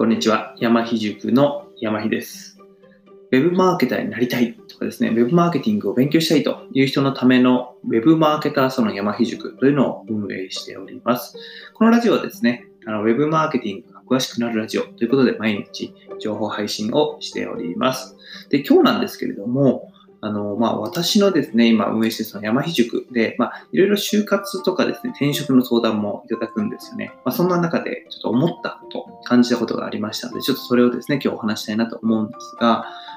[0.00, 0.54] こんにちは。
[0.56, 2.56] 山ひ塾の山ひです。
[3.32, 11.36] ウェブマーケターになりたいとかですね、ウェブマーケティングを勉強したいという人のためのウェブマーケターその山ひ塾というのを運営しております。
[11.74, 18.16] このラジオはですね、あのウェブマーケティングが詳しくなるラジオということで毎日情報配信をしております。
[18.48, 19.89] で、今日なんですけれども、
[20.22, 27.12] あの、まあ、私のですね、今運営してその山ひ塾で、まあ、いろいろ就活とかですね、転職の相談もいただくんですよね。
[27.24, 32.66] まあ、そんな中で、ちょっと思ったと感じたことがありましたので、ちょっとそれをですね、今日お話したいなと思うんですが、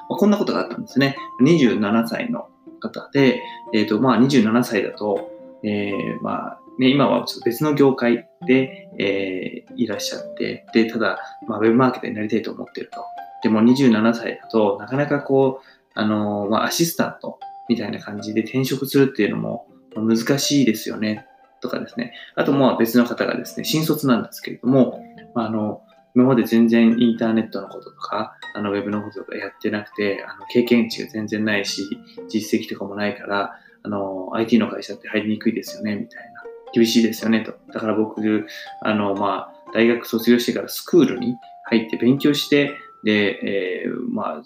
[0.08, 1.16] まあ、こんなことがあったんですね。
[1.42, 2.48] 27歳の
[2.80, 3.42] 方で、
[3.74, 5.30] えっ、ー、と、まあ、27歳だと、
[5.62, 13.00] えー、まあ、ね、今はちょっと別の業界で、えー、いらっしゃって、で、ただ、まあ、ウェブマーケターになりたいと思っていると。
[13.42, 19.66] でも27歳だとなかなかこう、あの、まあ、アシスタントみたいな感じで転職するっていうのも
[19.96, 21.26] 難しいですよね、
[21.60, 22.12] とかですね。
[22.34, 25.02] あと、まあ別の方がですね、新卒なんですけれども、
[25.34, 25.82] まあの、
[26.14, 31.98] 今まで全然インターネットのこととか、あの、ウェブのこととかやってなくて、あの、経験値が全然ないし、
[32.28, 36.44] 実績とかもないから、あの、IT の会社って入りにくいですよね、みたいな。
[36.72, 37.54] 厳しいですよね、と。
[37.72, 38.46] だから僕、
[38.80, 44.42] あの、まあ、大学卒業してからスクールに入って勉強して、で、えー、まあ、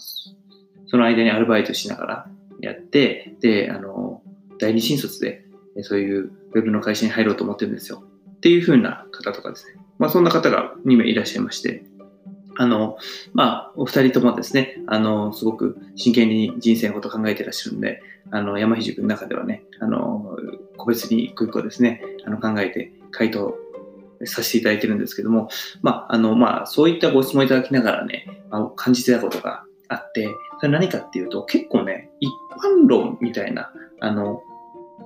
[0.89, 2.27] その間にアルバイトしながら
[2.61, 4.23] やって、で、あの、
[4.59, 5.45] 第二新卒で、
[5.83, 8.03] そういうウェブの会社に入ろうと思ってるんですよ。
[8.37, 9.75] っていう風な方とかですね。
[9.99, 11.85] まあ、そんな方が2名いらっしゃいまして、
[12.57, 12.99] あの、
[13.35, 20.37] まあ、お二人ともですね、あの、すごく真剣に人生のこと考えてらっしゃるんで、あの、山ひ塾の中ではね、あの、
[20.77, 23.57] 個別に一個一個ですね、あの、考えて回答
[24.25, 25.49] させていただいてるんですけども、
[25.83, 30.29] まあ、あの、まあ、そういったご質問いただきながらね、まあ、感じてたことがあって、
[30.61, 32.29] それ何かっていうと、結構ね、一
[32.61, 34.43] 般論みたいな、あの、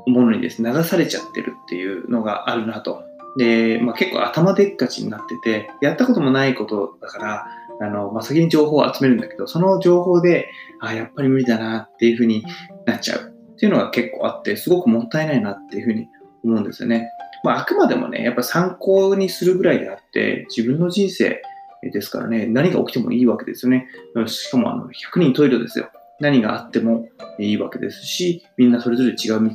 [0.06, 3.05] ものにですね、流されちゃってるっていうのがあるなと。
[3.36, 7.47] で、まあ、結構頭でっかちになってて、やったこともないことだから、
[7.80, 12.45] あの、まあ、先に情報を集めるんだけど、その情報で、あやっぱり無理だなっていうふうに
[12.86, 16.08] なっちゃうっていうのが結構あって、すごくもったいないなっていうふうに
[16.45, 17.11] 思うんですよね。
[17.45, 21.42] まあ、あくまでもね、やっぱ参考にするぐらいであって、自分の人生、
[21.90, 23.88] ですからね、何が起きてもいいわけですよね。
[24.26, 25.90] しかもあの100人トイレですよ。
[26.20, 29.50] 何があってもいいわけですし、みんなそれぞれ違う道。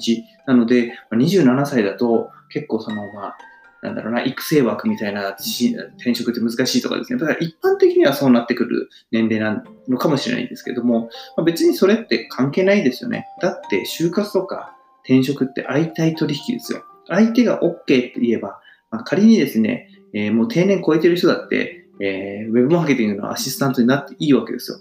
[0.45, 3.37] なので、27歳だと結構その、まあ、
[3.81, 7.19] なんだろうな、育成枠みたいな転職って難しいとかですね。
[7.19, 13.27] だから一般的にはそうなってくる年齢なのかもしれないんですけども、まあ、別にそれって関係ないですよね。
[13.41, 16.83] だって就活とか転職って相対取引ですよ。
[17.07, 18.59] 相手が OK って言えば、
[18.91, 24.77] まあ、仮にですね、えー、もう定年超えてる人だって、えー、ウェブマーケティングのアシスタントになっていいわけですよ。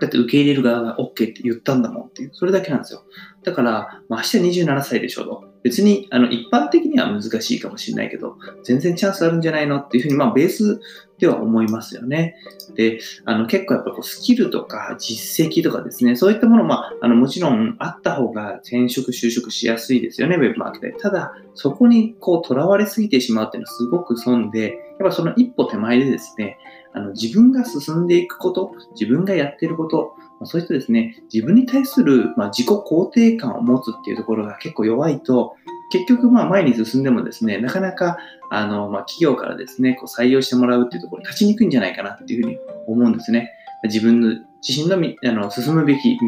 [0.00, 3.02] だって受け入れる側が OK って言ったんだもんっていう、それだけなんですよ。
[3.44, 5.44] だから、まあ、明日27歳でしょと。
[5.62, 10.80] 別に、あの、一般的には難しいかもしれないけど、全然チャンスあるんじゃないのっていうふうに、まあ、ベース
[11.18, 12.36] では思いますよね。
[12.76, 21.02] で、あの、結構やっぱこう、スキルとか実績とかですね、そういったもの、まあ、あの、もちろんあった方が転職、就職しやすいですよね、ウェブマーケットで。
[21.02, 26.58] ただ、そこにこう、囚われすぎてしまうっていうのはすごく損で、やっぱその一歩手前でですね、
[26.96, 35.54] あの、自分が進んでいくこと、自分がやっていること、ま、そういったですね、自分に対する、ま、自己肯定感を持つっていうところが結構弱いと、
[35.92, 38.16] 結局、まあ、前に進んでもですね、なかなか、
[38.50, 43.52] あの、ま、企業からですね、こう採用してもらうっていうところに立ちにくいんじゃないかなっていうふうに思うんですね。
[43.84, 44.34] 自分の
[44.66, 46.22] 自身のみあの進むべき道、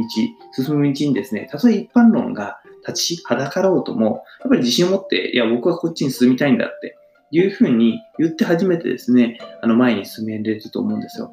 [0.53, 6.97] 進む道にですね、たとえ一般論が立ちはだかろうとも、やっぱり自信を持って、いや、僕はこっちに進みたいんだって
[7.31, 11.33] いうふうに言って初めてですね、あの前に進めれると思うんですよ。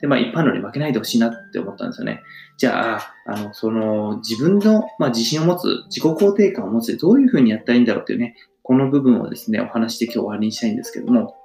[0.00, 2.22] で、まあ一般論に負けないでほしいなって思ったんですよね。
[2.56, 11.35] じゃあ、あの、その自分の、まあ、自信を持つ、自己肯定感を持つでどういうふうにやったらいいんだろうっていうね、この部分をですね、お話して今日終わりにしたいんですけども、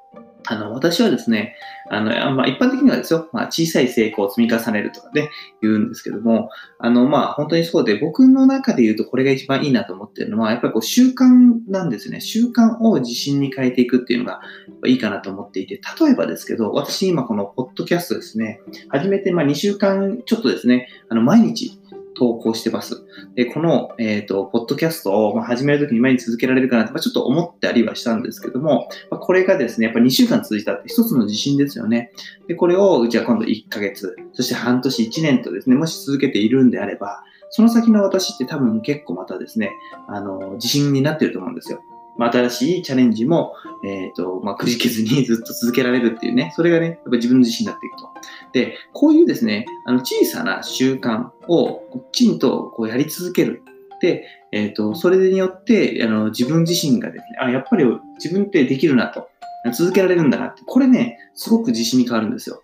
[0.47, 1.55] あの、私はですね、
[1.89, 5.29] あの、まあ、一般的にはですよ、まあ、小さい成功を積み重ねるとかね、
[5.61, 12.21] 言うんですけども、あの、まあ、本当にそうで、僕の中で言うとこれが一番いいなと思ってるのは、やっぱりこう、習慣なんですね。
[12.21, 14.41] 習慣を自信に変えていくっていうのが
[14.85, 21.80] いいかなと思っていて、例えばですけど、私今このポッドキャストですね、始めてまあ2週間ちょっとですね、あの、毎日、
[22.15, 23.03] 投稿してます。
[23.35, 32.11] で、この、えっ、ー、と、ポッドキャストを、ま、始めるときに前に続けられるかなって、ちょっと思ったりはしたんですけども、まあ、これがですね、やっぱ2週間続いたって一つの自信ですよね。
[32.47, 39.71] で、これを、じゃあ今度1ヶ月、そして半年、1年とですね、もし続けているんであれば、その先の私って多分結構またですね、
[40.07, 41.81] あの、自信になってると思うんですよ。
[42.21, 48.09] まあ、新しいチャレンジも、えっ、ー、と、まあ、くじけずに ずっと続けられるっていうね、それがね、やっぱ自分自信になっていくと。
[48.53, 51.81] で、こういうですね、あの、小さな習慣を
[52.11, 53.63] きちんとこうやり続ける。
[54.03, 57.85] で、えっ、ー、と、それによって、あの、自分自身がですね、あ、やっぱり
[58.23, 59.27] 自分ってできるなと。
[59.73, 62.61] 続けられるんだなって、これね、すごく自信に変わるんですよ。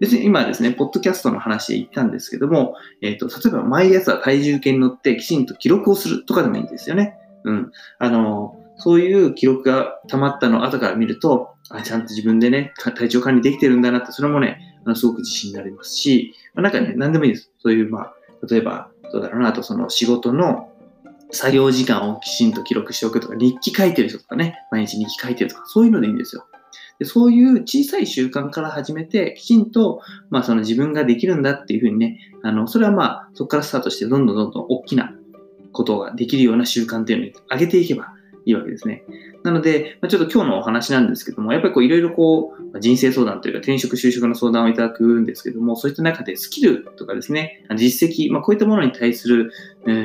[0.00, 7.16] 別に今ですね、ポッドキャストの話で言ったんですけども、えっ、ー、と、例えば毎朝体重計に乗ってきちんと記録をするとかでもいいんですよね。
[7.44, 7.72] うん。
[7.98, 17.50] あの、そういう記録が溜まったのを後から見ると、あ、ちゃんと自分でね、体調管理できてるんだなって、それもね、あのすごく自信になりますし、まあ、なんかね、何でもいいです。
[17.58, 18.14] そういう、まあ、
[18.48, 20.70] 例えば、どうだろうな、あとその仕事の
[21.30, 26.46] 作業時間をきちんと記録しておくとか、日記書いてる人とかね、毎日日記書いてるとか、そういうのでいいんですよ。
[26.98, 35.12] でそういう小さい習慣から始めて、きちんと、まあその自分ができるんだっていうふうにね、あの、それはまあそこからスタートしてどんどんどんどん大きな
[35.72, 38.12] ことができるような習慣っていうのに上げていけば
[38.48, 39.04] いいわけですね。
[39.42, 49.52] なので、まあ、ちょっと今日のお話なんですけども、やっぱりこういろいろこう、人生相談というか転職、就職の相談をいただくんですけども、そういった中でスキルとかですね、実績、まあ、こういったものに対する、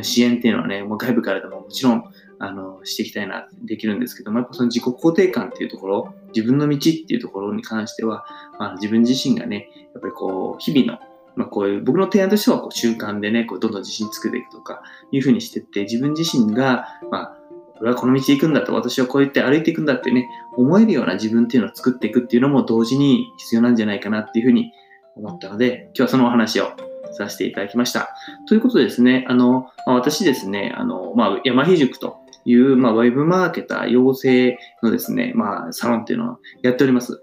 [0.02, 2.04] 支援っていうのはね、もう外部からでももちろん、
[2.40, 8.26] あの、していきたいな、できるんですけども、やっぱその自己肯定感っていうところ、自分の道っていうところに関しては、
[8.60, 11.00] まあ、自分自身がね、やっぱりこう、日々の
[11.36, 17.38] まあ、こういう、僕の提案としてはこう習慣でね、こうどんどん自信作っていくとか、いうふうにしてって、自分自身が、まあ、
[17.84, 24.72] 俺はこの道行くんだと、私はこうやって歩いていくんだってね、思えるような自分っていうのを作っていくっていうのも同時に必要なんじゃないかなっていうふうに
[25.18, 26.72] 思ったので、今日はそのお話を
[27.12, 28.16] させていただきました。
[28.48, 32.16] ということでですね、あの、まあ、私ですね、あの、まあ、山比塾と
[32.46, 37.22] いう、まあ、ウェブマーケター養成のですね、まあ、サロンっていうのをやっております。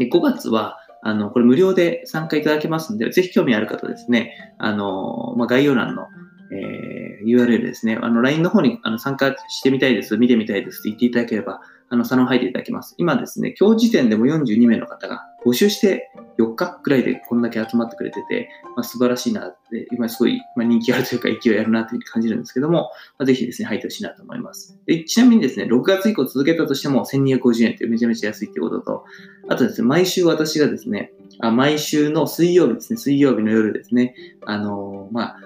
[0.00, 6.08] で5月は、あの、これ無料で参加いただけますので、ぜひ興味ある方ですね、あの、まあ、概要欄の
[6.50, 12.94] えー、URL ですね、あの、LINE の方にあの参加してみたいです、見てみたいですって言っていただければ、あの、サロン入っていただけます。
[12.98, 24.78] 今ですね、今日時点でも42名の方が募集して4日くらいでこんだけ集まってくれてて、まあ、素晴らしいなって、今すごい、まあ、人気あるというか勢いあるなという感じるんですけども、まあ、ぜひですね、入ってほしいなと思います。
[24.86, 29.04] でちなみにですね、6月以降続けたとしても1250円というめちゃめちゃ安いってことと、
[29.48, 34.14] あとですね、毎週私がですね、あ毎週の水曜日ですね、水曜日の夜ですね、
[34.46, 35.36] あのー、まあ、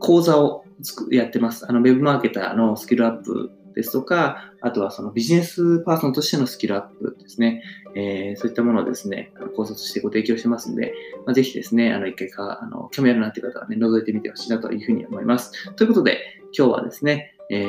[0.00, 0.64] 講座を
[1.10, 1.66] やってます。
[1.68, 7.62] あの、ウェブマーケターのスキルアップですとか、あとはそのビジネスパーソンとしてのスキルアップですね。
[7.94, 10.92] えー、そういったものをですね、考察してご提供してますんで、
[11.26, 15.74] まあ、ぜひですね、あの、一回か、あの、興味あるなっていう方はね、覗いてみてほしいなというふうに思います。
[15.74, 16.18] ということで、
[16.56, 17.68] 今日はですね、えー、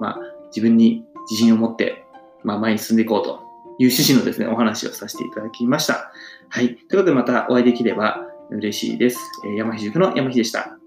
[0.00, 0.18] まあ、
[0.48, 2.04] 自分に自信を持って、
[2.44, 3.40] まあ、前に進んでいこうと
[3.78, 6.12] いう趣旨のですね、お話をさせていただきました。
[6.48, 6.68] はい。
[6.68, 9.18] ということで、またお会いできれば嬉しいです。
[9.44, 10.81] えー、山ひ塾の山ひでした。